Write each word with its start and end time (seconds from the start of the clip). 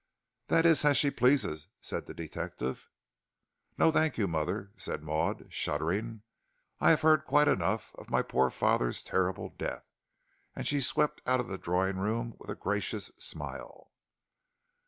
"That 0.47 0.65
is 0.65 0.83
as 0.83 0.97
she 0.97 1.11
pleases," 1.11 1.67
said 1.79 2.07
the 2.07 2.15
detective. 2.15 2.89
"No, 3.77 3.91
thank 3.91 4.17
you, 4.17 4.27
mother," 4.27 4.71
said 4.75 5.03
Maud, 5.03 5.45
shuddering, 5.53 6.23
"I 6.79 6.89
have 6.89 7.03
heard 7.03 7.23
quite 7.23 7.47
enough 7.47 7.93
of 7.99 8.09
my 8.09 8.23
poor 8.23 8.49
father's 8.49 9.03
terrible 9.03 9.49
death," 9.49 9.91
and 10.55 10.67
she 10.67 10.81
swept 10.81 11.21
out 11.27 11.39
of 11.39 11.49
the 11.49 11.59
drawing 11.59 11.97
room 11.97 12.33
with 12.39 12.49
a 12.49 12.55
gracious 12.55 13.11
smile. 13.19 13.91